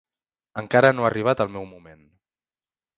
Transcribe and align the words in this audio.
Encara 0.61 0.91
no 0.95 1.05
ha 1.05 1.09
arribat 1.11 1.47
el 1.47 1.55
meu 1.59 1.71
moment. 1.77 2.05